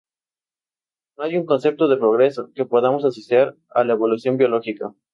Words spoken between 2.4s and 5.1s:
que podamos asociar a la evolución biológica.